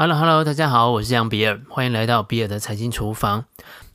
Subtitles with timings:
[0.00, 3.46] Hello，Hello，大家好，我是杨比尔，欢迎来到比尔的财经厨房。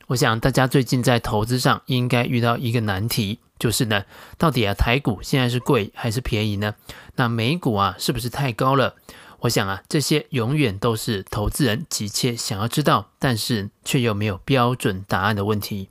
[0.08, 4.04] 我想大家最近在投资上应该遇到一个难题，就是呢，
[4.36, 6.74] 到底啊台股现在是贵还是便宜呢？
[7.16, 8.96] 那美股啊是不是太高了？
[9.40, 15.88] 我想啊，这些永远都是投资人急切想要知道，但是却又没有标准答案的问题。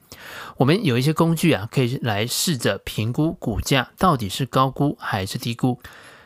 [0.57, 5.79] 我们有一些工具啊，可以来试着评估股价到底是高估还是低估。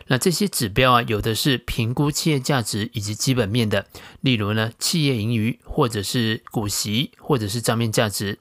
[0.08, 3.88] 那这些指标啊，有的是评估企业价值以及基本面的，
[4.22, 8.40] 例如呢，企业盈余，或者是股息，或者是账面价值。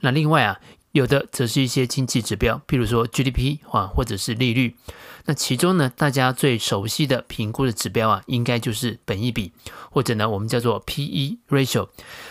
[0.00, 0.60] 那另外啊，
[0.92, 4.76] 有的则是一些经济指标，譬如说 GDP 啊，或者是利率。
[5.26, 9.52] 那其中呢，大家最熟悉的评估的指标啊，应该就是本益比，
[9.90, 11.88] 或者呢，我们叫做 PE ratio。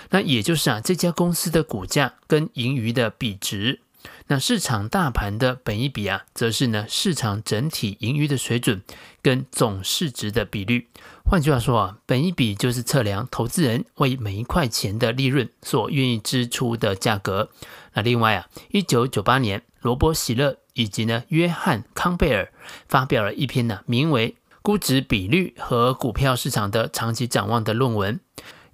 [0.10, 3.82] 那也就是啊，这家公司的股价跟盈余的比值。
[4.30, 8.82] 那市场大盘的本益比啊，则是呢市场整体盈余的水准
[9.22, 10.90] 跟总市值的比率。
[11.24, 17.50] 换句话说啊，本益比就是测量投资人为每一块钱的利润所愿意支出的价格。
[17.94, 22.52] 那另外啊，一九九八年，罗伯·喜勒以及呢约翰·康贝尔
[22.90, 28.20] 发表了一篇呢名为《估值比率和股票市场的长期展望》的论文。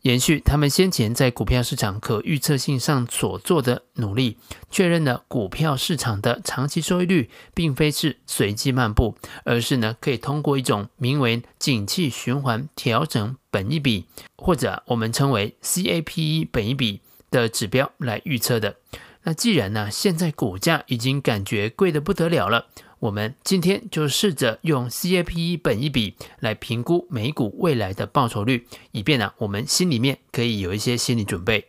[0.03, 4.37] 延续他们先前在股票市场可预测性上所做的努力，
[4.69, 9.15] 确认了股票市场的长期收益率并非是随机漫步，
[9.45, 16.99] 而是呢可以通过一种名为景气循环调整本一比，或者我们称为 CAPE 本一比
[17.31, 18.75] 的指标来预测的。
[19.23, 22.67] 那既然呢现在股价已经感觉贵得不得了了。
[23.03, 31.65] 我们今天就试着用 CAPE 本一比来评估美股未来的报酬率，以便呢，我们心里面可以有一些心理准备。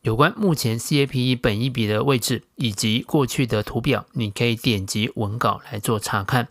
[0.00, 6.48] 有关目前 CAPE 本一比的位置以及过去的图表，你可以点击文稿来做查看。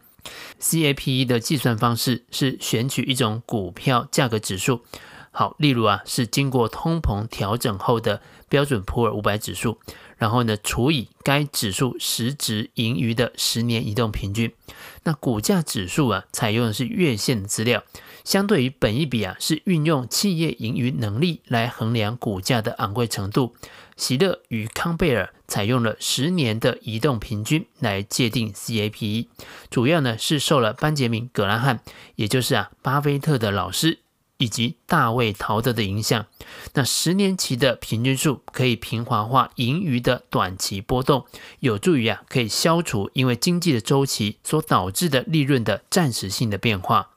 [0.62, 4.84] CAPE 的计算方式是选取一种股票价格指数，
[5.32, 9.80] 好，例如啊，是经过通膨调整后的标准普尔五百指数。
[10.22, 14.54] 然后呢，除以该指数实值盈余的十年移动平均。
[15.02, 17.84] 那股价指数啊，采用的是月线的资料，
[18.24, 23.56] 相对于本一比啊，是运用企业盈余能力来衡量股价的昂贵程度。
[23.98, 29.26] 席勒与康贝尔采用了十年的移动平均来界定 CAPE，
[29.72, 31.80] 主要呢是受了班杰明·格拉汉，
[32.16, 33.98] 也就是啊巴菲特的老师。
[34.42, 36.26] 以及大卫·陶德的影响，
[36.74, 41.26] 那十年期的平均数可以平滑化盈余的短期波动，
[41.60, 47.12] 有助于啊可以消除因为经济的周期所导致的利润的暂时性的变化。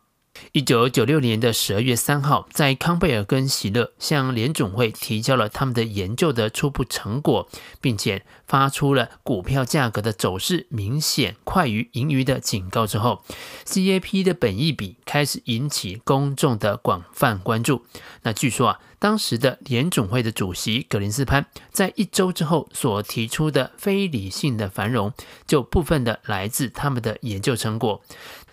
[0.53, 7.49] 一九九六年的十二月三号，在康贝尔跟席勒向联总会提交了他们的研究的初步成果，
[7.81, 13.23] 并且发出了股票价格的走势明显快于盈余的警告之后
[13.65, 17.85] ，C A P 的本益比开始引起公众的广泛关注。
[18.23, 25.13] 那据说啊，当时的联总会的主席格林斯潘在一周之后所提出的非理性的繁荣，
[25.47, 28.03] 就部分的来自他们的研究成果。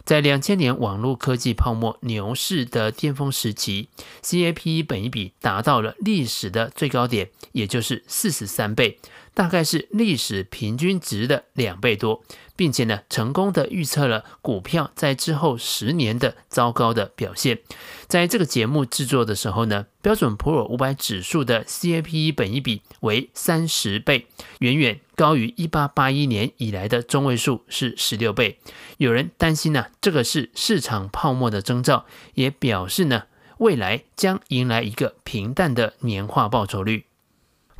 [0.03, 3.89] 在两千年网络科技泡沫牛市的巅峰时期
[4.23, 8.99] ，CAPE 本一比达到了历史的最高点，也就是四十三倍。
[9.33, 12.23] 大概是历史平均值的两倍多，
[12.55, 17.59] 并且呢，成功的预测了股票在之后十年的糟糕的表现。
[18.07, 24.27] 在这个节目制作的时候呢，标准普尔五百指数的 CAPE 本益比为三十倍，
[24.59, 28.59] 远远高于一八八一年以来的中位数是十六倍。
[28.97, 33.23] 有人担心呢，这个是市场泡沫的征兆，也表示呢，
[33.59, 37.05] 未来将迎来一个平淡的年化报酬率。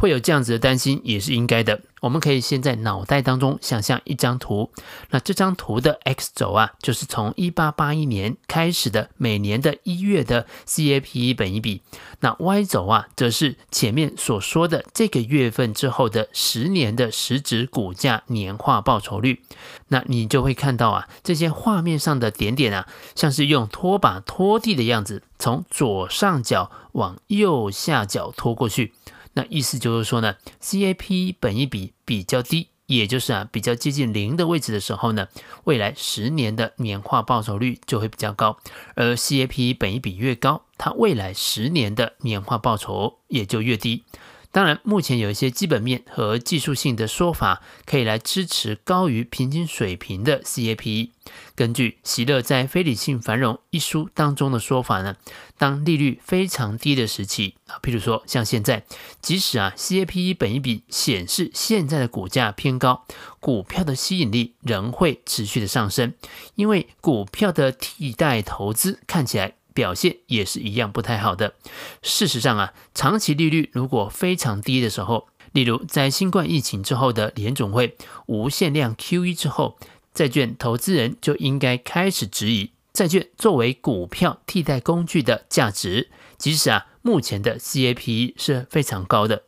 [0.02, 1.80] 会有这样子的担心也是应该的。
[2.02, 4.72] 我们可以先在脑袋当中想象一张图，
[5.12, 11.84] 那这张图的 X 轴啊，就是从一八八一年开始的每年的一月的 CAPE 本一比，
[12.22, 19.44] 那 Y 轴啊，则是前面所说的这个月份之后的十年的实质股价年化报酬率。
[19.90, 28.94] 那你就会看到啊，这些画面上的点点啊，像是用拖把拖地的样子，从左上角往右下角拖过去。
[29.34, 35.28] 那意思就是说呢，CAP 本一比比较低，也就是啊比较接近零的位置的时候呢，
[35.64, 38.58] 未来十年的年化报酬率就会比较高；
[38.96, 44.04] 而 CAP 本一比越高，它未来十年的年化报酬也就越低。
[44.52, 51.12] 当然，目前有一些基本面和技术性的说法可以来支持高于平均水平的 CAPE。
[51.56, 55.16] 根据席勒在《非理性繁荣》一书当中的说法呢，
[55.58, 58.84] 当利率非常低的时期啊，譬如说像现在，
[59.22, 63.06] 即使啊 CAPE 本一比显示现在的股价偏高，
[63.40, 66.14] 股票的吸引力仍会持续的上升，
[66.56, 69.54] 因为股票的替代投资看起来。
[69.82, 71.56] 表现也是一样不太好的。
[72.04, 77.98] 事实上啊，长期利率如果非常低的时候，例如在新冠疫情之后的联总会
[78.28, 79.80] 无限量 QE 之后，
[80.14, 89.46] 债券投资人就应该开始质疑债券作为股票替代工具的价值，即使啊目前的 CAPE 是非常高的。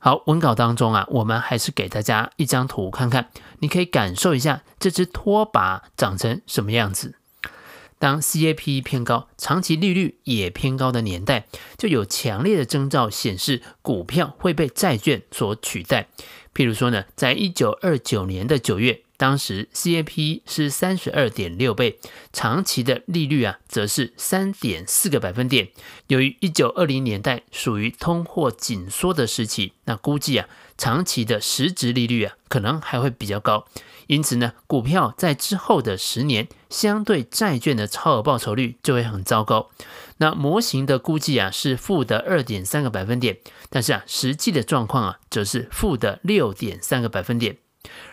[0.00, 3.30] 好，文稿当中啊，我们还是给大家一张图看看，
[3.60, 7.14] 你可以感受一下这只拖把长成什么样子。
[7.98, 11.46] 当 CAPE 偏高，长期利率也偏高的年代，
[11.76, 16.08] 就有强烈的征兆显示股票会被债券所取代。
[16.54, 19.02] 譬如说呢，在一九二九年的九月。
[19.18, 21.98] 当时 CAPE 是三十二点六倍，
[22.32, 25.68] 长期的利率啊，则是三点四个百分点。
[26.06, 30.48] 由于一九二零年代属于通货紧缩的时期，那估计啊，
[30.78, 33.66] 长期的实质利率啊，可能还会比较高。
[34.06, 39.68] 因此呢，股票在之后的十年，相对债券的超额报酬率就会很糟糕。
[40.18, 43.38] 那模型的估计啊，是负的二点三个百分点，
[43.68, 47.58] 但是啊，实际的状况啊，则是负的六点三个百分点。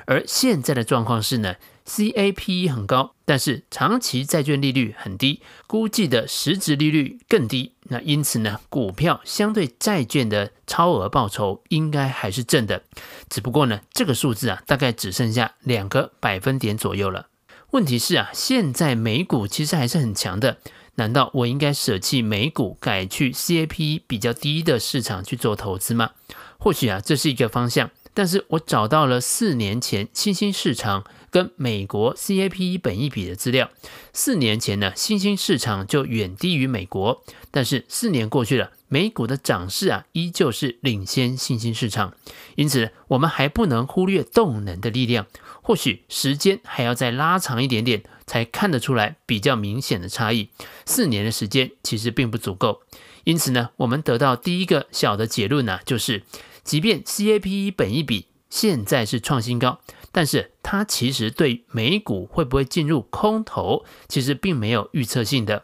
[0.06, 1.56] 而现在的状况是呢
[1.88, 7.74] ，CAPE 很高，但是长期债券利率很低，估计的实质利率更低。
[7.90, 12.84] 那因此呢，股票相对债券的超额报酬应该还是正的，
[13.30, 17.28] 只不过呢，这个数字啊，大概只剩下两个百分点左右了。
[17.72, 20.58] 问题是啊，现在美股其实还是很强的，
[20.96, 26.12] 难道我应该舍弃美股，改去 CAPE 比较低的市场去做投资吗？
[26.58, 27.92] 或许啊，这是一个方向。
[28.16, 33.70] 但是我找到了四年前新兴市场跟美国 CAPE 本一比的资料。
[34.14, 37.22] 四年前呢，新兴市场就远低于美国，
[37.52, 42.16] 但是四年过去了，美股的涨势啊依旧是领先新兴市场。
[42.56, 45.28] 因此，我们还不能忽略动能的力量。
[45.62, 50.50] 或许时间还要再拉长一点点，才看得出来比较明显的差异。
[50.86, 52.82] 四年的时间其实并不足够。
[53.26, 56.24] 因此呢，我们得到第一个小的结论呢，就是。
[56.66, 59.80] 即便 CAPE 本一比现在是创新高，
[60.12, 65.64] 但是它其实对美股会不会进入空头，其实并没有预测性的。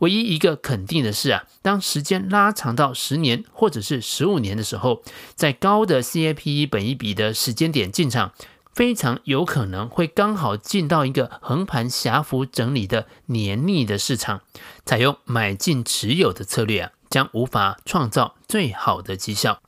[0.00, 5.02] 唯一一个肯定的是啊，当时间拉长到十年或者是十五年的时候，
[5.36, 8.32] 在高的 CAPE 本一比的时间点进场，
[8.74, 14.40] 非常有可能会刚好进到一个横盘狭幅整理的黏腻的市场，
[14.84, 16.90] 采用买进持有的策略啊。
[17.10, 19.60] 将无法创造最好的绩效，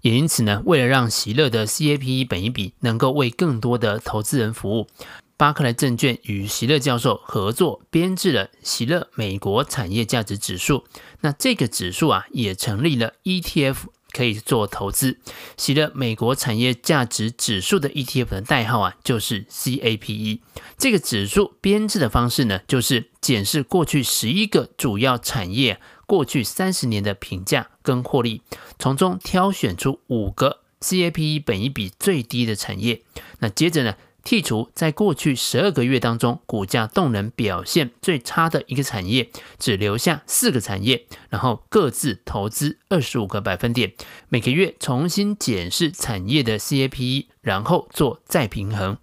[0.00, 4.88] 也因此呢，为了让喜乐的 CAPE 本一比能够为更多的投资人服务，
[5.36, 10.84] 巴克莱证券与喜乐教授合作编制了喜乐美国产业价值指数。
[11.20, 13.76] 那这个指数啊，也成立了 ETF
[14.12, 15.18] 可以做投资。
[15.58, 20.40] 喜乐美国产业价值指数的 ETF 的代号啊，就是 CAPE。
[20.78, 25.78] 这个指数编制的方式呢，就是检视过去十一个主要产业。
[26.06, 28.42] 过去三十年的评价跟获利，
[28.78, 33.02] 从中挑选出五个 CAPE 本益比最低的产业。
[33.40, 43.92] 那接着呢，剔除在过去十二个月当中股价动能表现最差的一个产业，只留下四个产业，然后各自投资二十五个百分点，
[44.28, 48.98] 每个月重新检视产业的 CAPE，然后做再平衡。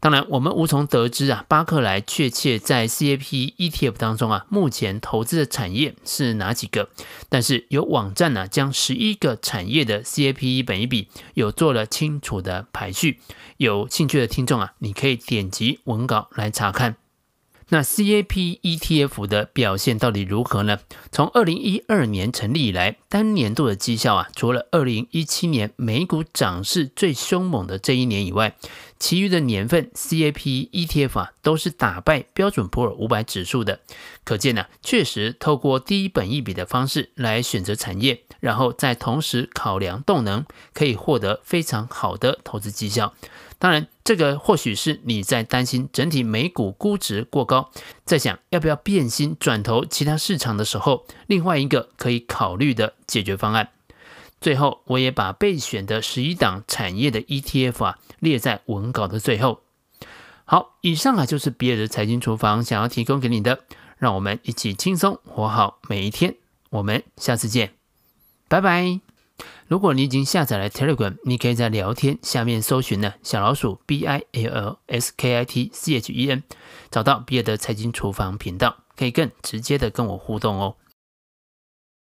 [0.00, 6.88] 当然，我们无从得知啊，巴克莱确切在 CAP ETF 当中啊，目前投资的产业是哪几个？
[7.28, 13.18] 但是有网站呢、将十一个产业的 CAPE 本一比有做了清楚的排序。
[13.56, 16.94] 有兴趣的听众啊，你可以点击文稿来查看。
[17.70, 20.78] 那 C A P E T F 的表现到底如何呢？
[21.12, 28.56] 从二零一二年成立以来，单年度的绩效啊，除了二零一七年美股涨势最凶猛的这一年以外，
[28.98, 33.80] 其余的年份 C A P E T F 啊都是打败标准普尔五百指数的。
[34.24, 43.12] 可见呢、啊，确实透过低本一笔的方式来选择产业，然后再同时考量动能，可以获得非常好的投资绩效。
[43.58, 47.72] 当然，这个或许是你在担心整体美股估值过高，
[48.04, 53.70] 在想要不要变心转投其他市场的时候，另外一个可以考虑的解决方案。
[54.40, 59.62] 最后，我也把备选的十一档产业的 ETF 啊列在文稿的最后。
[60.44, 63.58] 好，以上啊就是比尔的财经厨房想要提供给你的，
[63.96, 66.36] 让我们一起轻松活好每一天。
[66.70, 67.72] 我们下次见，
[68.46, 69.07] 拜拜。
[69.68, 76.42] 如果你已经下载了 Telegram，你可以在聊天下面搜寻呢小老鼠 B I L L S K I T C H E N，
[76.90, 80.76] 找到比尔的财经厨房频道，可以更直接的跟我互动哦。